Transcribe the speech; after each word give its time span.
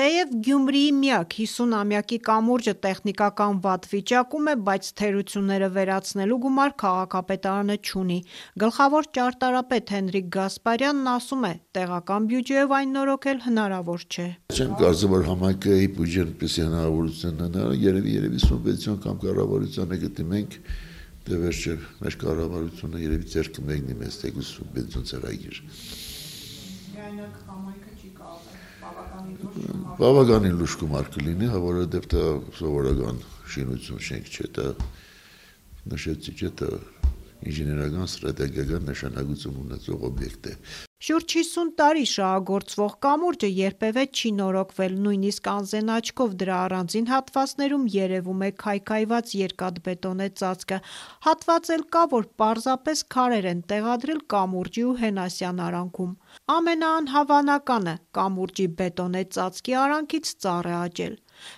Թեև 0.00 0.30
Գյումրիի 0.46 0.92
միակ 0.96 1.34
50-ամյակի 1.36 2.16
կամուրջը 2.24 2.72
տեխնիկական 2.84 3.58
վատ 3.64 3.88
վիճակում 3.90 4.46
է, 4.48 4.54
բայց 4.68 4.86
թերությունները 5.00 5.66
վերացնելու 5.74 6.38
գումար 6.44 6.70
քաղաքապետարանը 6.82 7.76
չունի: 7.84 8.16
Գլխավոր 8.62 9.08
ճարտարապետ 9.18 9.92
Հենրիկ 9.94 10.30
Գասպարյանն 10.36 11.10
ասում 11.12 11.44
է՝ 11.50 11.52
տեղական 11.76 12.28
բյուջեով 12.30 12.72
այն 12.80 12.94
նորոգել 12.96 13.42
հնարավոր 13.44 14.06
չէ: 14.08 14.28
«Չեմ 14.56 14.72
կարծում, 14.80 15.12
որ 15.20 15.26
համայնքների 15.28 15.90
բյուջեն 16.00 16.30
այդպիսի 16.30 16.64
հնարավորություն 16.64 17.44
ունենա: 17.44 17.66
Երևի 17.84 18.40
սուբվենցիոն 18.46 18.98
կամ 19.04 19.20
կառավարությանը 19.26 20.00
կդիմենք, 20.06 20.56
դե 21.28 21.42
վերջը 21.44 21.76
մեր 22.00 22.16
կառավարությունը 22.24 23.04
երևի 23.04 23.30
ձեռք 23.36 23.52
կմեկնի 23.60 23.98
մեզ 24.00 24.18
թեկուզ 24.24 24.54
սուբվենցիոն 24.56 25.12
ծրագիր»: 25.12 25.60
«Բավականին 30.00 30.54
լուրջ 30.60 30.74
գումար 30.80 31.06
կլինի, 31.14 31.48
որովհետև 31.64 32.08
դա 32.12 32.24
սովորական 32.60 33.16
շինություն, 33.54 34.00
շենք 34.08 34.26
չէ, 34.34 34.46
դա 36.60 36.70
ինժեներական, 37.48 38.04
ստրատեգիական 38.04 38.82
նշանակություն 38.90 39.60
ունեցող 39.64 40.02
օբյեկտ 40.10 40.48
է»: 40.50 40.52
Շուրջ 41.06 41.34
50 41.40 41.70
տարի 41.80 42.02
շահագործվող 42.12 42.96
կամուրջը 43.06 43.48
երբևէ 43.58 44.04
չի 44.12 44.32
նորոգվել: 44.40 44.98
Նույնիսկ 45.06 45.48
անզեն 45.54 45.92
աչքով 45.96 46.34
դրա 46.42 46.58
առանձին 46.64 47.08
հատվածներում 47.12 47.86
երևում 47.96 48.44
է 48.44 48.50
քայքայված 48.64 49.32
երկաթբետոնե 49.40 50.28
ծածկը: 50.40 50.78
Հատված 51.28 51.72
էլ 51.76 51.86
կա, 51.96 52.04
որ 52.16 52.28
պարզապես 52.44 53.04
քարեր 53.16 53.48
են 53.54 53.64
տեղադրել 53.72 54.20
կամուրջի 54.36 54.84
ու 54.90 54.98
Հենասյան 55.00 55.64
արանքում: 55.70 56.12
Ամենաանհավանականը՝ 56.50 57.92
կամուրջի 58.18 58.66
բետոնե 58.78 59.24
ծածկի 59.34 59.74
արանքից 59.80 60.30
ծառ 60.44 60.66
է 60.70 60.72
աճել: 60.84 61.12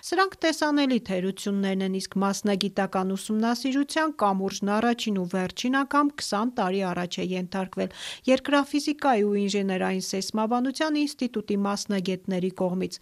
Սրանք 0.07 0.35
տեսանելի 0.43 0.97
թերություններ 1.07 1.81
են, 1.87 1.95
իսկ 1.99 2.13
մասնագիտական 2.23 3.09
ուսումնասիրության 3.15 4.13
կամուրջն 4.23 4.69
առաջին 4.75 5.17
ու 5.23 5.25
վերջին 5.33 5.75
անգամ 5.79 6.11
20 6.23 6.53
տարի 6.59 6.81
առաջ 6.89 7.17
է 7.23 7.25
ենթարկվել 7.33 7.89
Երկրաֆիզիկայի 8.29 9.23
ու 9.27 9.33
ինժեներային 9.43 10.05
սեյսմաբանության 10.07 10.99
ինստիտուտի 11.03 11.57
մասնագետների 11.67 12.51
կողմից: 12.63 12.93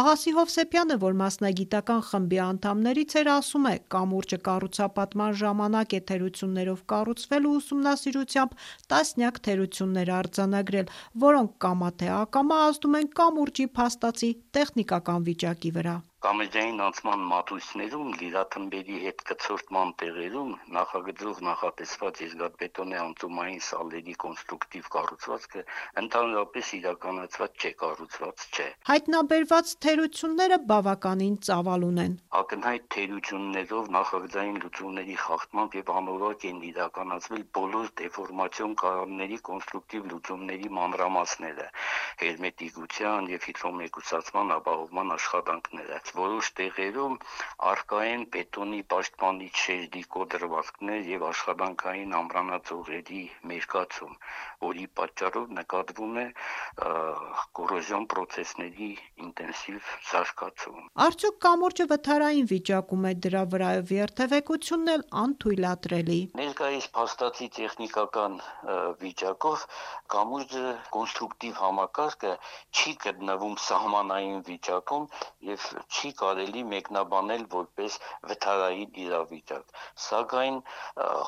Աղասի 0.00 0.32
Հովսեփյանը, 0.38 0.96
որ 1.04 1.18
մասնագիտական 1.20 2.00
խմբի 2.08 2.40
անդամներից 2.46 3.18
էր, 3.20 3.30
ասում 3.36 3.68
է՝ 3.70 3.74
կամուրջը 3.96 4.38
կառուցապատման 4.48 5.36
ժամանակ 5.44 5.90
է 5.98 6.00
թերություններով 6.10 6.80
կառուցվել 6.94 7.44
ու 7.50 7.54
ուսումնասիրությամբ 7.60 8.56
տասնյակ 8.94 9.42
թերություններ 9.50 10.08
արձանագրել, 10.20 10.90
որոնք 11.24 11.56
կամա 11.64 11.90
թե 12.00 12.08
ակամա 12.16 12.60
ազդում 12.68 12.96
են 13.00 13.10
կամուրջի 13.20 13.66
փաստացի 13.78 14.30
տեխնիկական 14.56 15.26
վիճակի 15.30 15.72
վրա: 15.76 15.96
Կամրջային 16.24 16.80
անցման 16.84 17.22
մատույցներում, 17.28 18.08
լիրաթմբերի 18.20 18.96
հետքցորդման 19.04 19.92
տեղերում 20.02 20.50
նախագծով 20.76 21.38
նախատեսված 21.46 22.18
երկաթբետոնե 22.24 22.98
անցումային 23.02 23.62
սալների 23.66 24.14
կոնստրուկտիվ 24.24 24.90
կառուցվածքը 24.96 25.62
ընդհանրապես 26.02 26.72
իրականացված 26.80 27.56
չէ, 27.64 27.70
կառուցված 27.84 28.44
չէ: 28.52 28.66
Հայտնաբերված 28.90 29.72
թերությունները 29.86 30.58
բավականին 30.74 31.38
ծավալուն 31.48 32.02
են: 32.04 32.18
«Ակնհայտ 32.42 32.84
թերություններով 32.96 33.90
նախագծային 33.96 34.60
լուծումների 34.66 35.16
խախտմամբ 35.24 35.78
և 35.80 35.94
անորակ 36.02 36.46
են 36.52 36.60
իրականացվել 36.72 37.44
բոլոր 37.60 37.90
դեֆորմացիոն 38.02 38.76
ಕಾրանների 38.84 39.40
կոնստրուկտիվ 39.48 40.12
լուծումների 40.12 40.68
մանրամասները, 40.80 41.66
հերմետիկության 42.26 43.32
և 43.34 43.50
հիդրոմեկուսացման 43.50 44.56
ապահովման 44.60 45.16
աշխատանքները: 45.16 46.00
Որոշ 46.18 46.48
տեղերում 46.58 47.14
առկա 47.70 48.00
են 48.10 48.22
բետոնի 48.34 48.80
պաշտպանիչ 48.92 49.50
շերտի 49.62 50.02
կոտրվածքներ 50.16 51.10
և 51.10 51.24
աշխատանքային 51.30 52.14
ամրանածոռերի 52.20 53.22
մերկացում, 53.50 54.14
որի 54.66 54.86
պատճառով 55.00 55.52
նկատվում 55.60 56.18
է 56.22 56.26
կոռոզիոն 57.60 58.06
պրոցեսների 58.14 58.90
ինտենսիվ 59.26 59.90
զարգացում»: 60.10 60.80
Արդյոք 61.06 61.38
կամուրջը 61.46 61.86
վթարային 61.94 62.50
վիճակո՞ւմ 62.54 63.06
է: 63.10 63.12
Դրա 63.26 63.42
վրայով 63.54 63.92
երթևեկությունն 64.00 64.92
էլ 64.94 65.04
անթույլատրելի: 65.24 66.20
«Ներկայիս 66.40 66.86
փաստացի 66.96 67.48
տեխնիկական 67.60 68.36
վիճակով 69.04 69.64
կամուրջը 70.14 70.64
կոնստրուկտիվ 70.96 71.54
համակարգը 71.64 72.32
չի 72.80 72.92
գտնվում 73.04 73.56
սահմանային 73.66 74.40
վիճակում 74.50 75.06
և 75.50 75.66
չի 76.00 76.10
կարելի 76.20 76.62
մեկնաբանել 76.72 77.44
որպես 77.54 77.98
վթարային 78.30 78.98
իրավիճակ: 79.04 79.64
Սակայն 80.06 80.56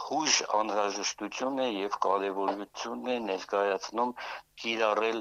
հույժ 0.06 0.38
անհրաժեշտություն 0.60 1.62
է 1.66 1.68
և 1.76 1.98
կարևորություն 2.06 3.08
է 3.14 3.16
ներկայացնում 3.28 4.12
կիրառել 4.62 5.20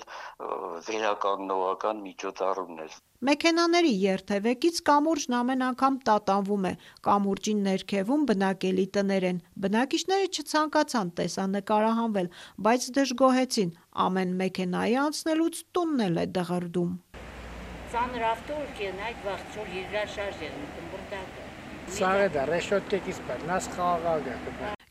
վերականգնողական 0.88 2.04
միջոցառումներ»: 2.08 3.00
Մեքենաների 3.30 3.92
երթևեկից 4.02 4.78
կամուրջն 4.90 5.36
ամեն 5.40 5.64
անգամ 5.68 5.98
տատանվում 6.10 6.64
է: 6.72 6.74
Կամուրջի 7.08 7.54
ներքևում 7.68 8.24
բնակելի 8.32 8.86
տներ 8.98 9.28
են: 9.32 9.42
Բնակիչները 9.66 10.32
չցանկացան 10.32 11.14
տեսանկարահանվել, 11.22 12.32
բայց 12.68 12.90
դժգոհեցին՝ 12.98 13.76
ամեն 14.08 14.36
մեքենայի 14.42 14.98
անցնելուց 15.06 15.64
տունն 15.78 16.06
էլ 16.10 16.22
է 16.24 16.26
դղրդում: 16.40 16.92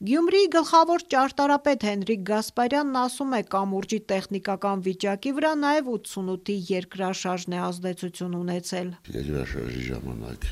Գյումրիի 0.08 0.48
գլխավոր 0.54 1.04
ճարտարապետ 1.14 1.86
Հենրիկ 1.88 2.22
Գասպարյանն 2.30 2.98
ասում 3.00 3.32
է՝ 3.36 3.40
կամուրջի 3.54 3.98
տեխնիկական 4.12 4.82
վիճակի 4.86 5.32
վրա 5.38 5.52
նաև 5.60 5.88
88-ի 5.92 6.56
երկրաշարժն 6.70 7.56
է 7.56 7.60
ազդեցություն 7.68 8.36
ունեցել: 8.40 8.92
«Երկրաշարժի 9.16 9.84
ժամանակ 9.88 10.48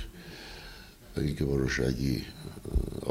ինքը 1.19 1.49
որոշակի 1.53 2.15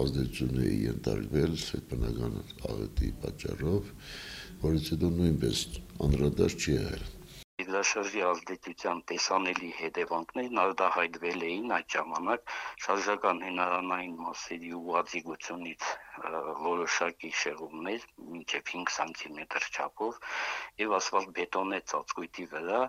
ազդեցությունների 0.01 0.77
է 0.77 0.81
ենթարկվել 0.87 1.53
հետբնական 1.67 2.39
աղետի 2.71 3.11
պատճառով, 3.25 3.93
որից 4.65 4.91
հետո 4.93 5.13
նույնպես 5.17 5.63
անդրադարձ 6.07 6.57
չի 6.57 6.75
եղել: 6.77 7.05
Երկրաշարժի 7.77 8.21
ազդեցության 8.27 9.01
տեսանելի 9.09 9.67
հետևանքներն 9.79 10.61
արտահայտվել 10.61 11.43
էին 11.49 11.73
այդ 11.75 11.91
ժամանակ 11.95 12.53
շարժական 12.85 13.41
հենարանային 13.47 14.15
մասերի 14.21 14.71
ուղղաձիգությունից 14.79 15.85
որոշակի 16.17 17.29
շեղումներ 17.41 18.05
մինչև 18.33 18.63
5 18.69 18.93
սմ 18.93 19.37
չափով 19.77 20.17
և 20.81 20.95
ասֆալտբետոնե 20.97 21.79
ծածկույթի 21.91 22.45
վրա 22.53 22.81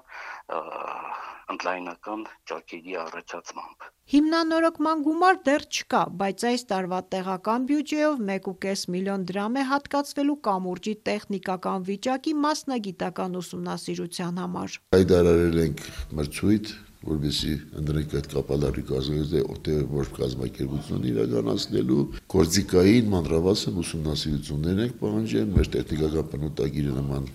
ընդլայնական 1.55 2.25
ճակերի 2.50 2.97
առաջացմամբ: 3.03 3.87
Հիմնանորոգման 4.09 5.05
գումար 5.05 5.39
դեռ 5.49 5.65
չկա, 5.69 6.03
բայց 6.22 6.44
այս 6.50 6.62
տարվա 6.72 7.00
տեղական 7.15 7.69
բյուջեով 7.69 8.22
1.5 8.25 8.84
միլիոն 8.97 9.25
դրամ 9.31 9.59
է 9.60 9.65
հատկացվելու 9.72 10.39
կամուրջի 10.49 10.95
տեխնիկական 11.09 11.89
վիճակի 11.89 12.34
մասնագիտական 12.49 13.41
ուսումնասիրության 13.43 14.43
համար: 14.45 14.78
Հայտարարել 14.99 15.59
ենք 15.65 15.84
մրցույթ, 16.21 16.72
որպեսզի 17.09 17.53
ընտրենք 17.81 18.15
այդ 18.19 18.29
կապալառի 18.35 18.85
կազմակերպիչ 18.93 20.07
կազմակերպությունն 20.19 21.09
իրականացնելու: 21.13 22.01
Գործիքային 22.35 23.11
մանրամասն 23.15 23.83
ուսումնասիրություններ 23.83 24.83
ենք 24.85 24.97
պահանջել, 25.03 25.47
մեր 25.59 25.71
տեխնիկական 25.79 26.31
պնոυτագիրը 26.33 26.97
նման 26.99 27.29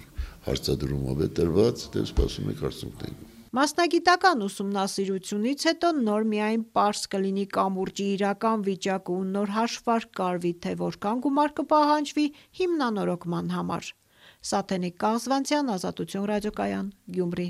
հարցադրումով 0.48 1.24
է 1.24 1.30
տրված, 1.40 1.86
սպասում 2.04 2.52
ենք 2.54 2.66
արդյունքներին»: 2.70 3.32
Մասնագիտական 3.54 4.40
ուսումնասիրությունից 4.44 5.66
հետո 5.70 5.90
նոր 6.04 6.24
միայն 6.34 6.62
պարզ 6.74 7.02
կլինի 7.14 7.44
կամուրջի 7.54 8.08
իրական 8.18 8.64
վիճակը 8.68 9.14
ու 9.14 9.28
նոր 9.34 9.52
հաշվարկ 9.58 10.16
կարվի, 10.20 10.54
թե 10.66 10.74
որքան 10.82 11.22
գումար 11.28 11.54
կպահանջվի 11.62 12.26
հիմնանորոգման 12.60 13.54
համար: 13.58 13.92
Սաթենիկ 14.54 14.96
Կաղզվանցյան, 15.06 15.70
Ազատություն 15.78 16.30
ռադիոկայան, 16.34 16.88
Գյումրի: 17.14 17.48